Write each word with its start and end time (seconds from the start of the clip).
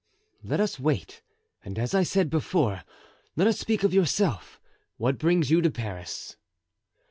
Let 0.43 0.59
us 0.59 0.79
wait; 0.79 1.21
and, 1.63 1.77
as 1.77 1.93
I 1.93 2.01
said 2.01 2.31
before, 2.31 2.81
let 3.35 3.45
us 3.45 3.59
speak 3.59 3.83
of 3.83 3.93
yourself. 3.93 4.59
What 4.97 5.19
brings 5.19 5.51
you 5.51 5.61
to 5.61 5.69
Paris?" 5.69 6.37